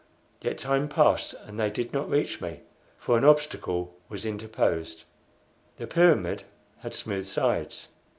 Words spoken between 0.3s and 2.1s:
Yet time passed and they did not